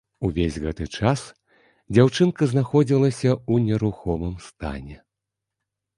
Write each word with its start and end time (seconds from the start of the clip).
Увесь 0.27 0.55
гэты 0.63 0.87
час 1.01 1.25
дзяўчынка 1.97 2.49
знаходзілася 2.53 3.31
ў 3.51 3.69
нерухомым 3.69 4.35
стане. 4.49 4.97